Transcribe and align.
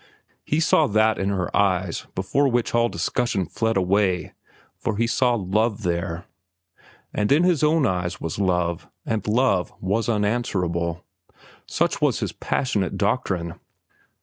He 0.43 0.59
saw 0.59 0.87
that 0.87 1.19
in 1.19 1.29
her 1.29 1.55
eyes 1.55 2.07
before 2.15 2.47
which 2.47 2.73
all 2.73 2.89
discussion 2.89 3.45
fled 3.45 3.77
away, 3.77 4.33
for 4.79 4.97
he 4.97 5.05
saw 5.05 5.35
love 5.35 5.83
there. 5.83 6.25
And 7.13 7.31
in 7.31 7.43
his 7.43 7.61
own 7.63 7.85
eyes 7.85 8.19
was 8.19 8.39
love; 8.39 8.87
and 9.05 9.27
love 9.27 9.71
was 9.79 10.09
unanswerable. 10.09 11.03
Such 11.67 12.01
was 12.01 12.19
his 12.19 12.31
passionate 12.31 12.97
doctrine. 12.97 13.59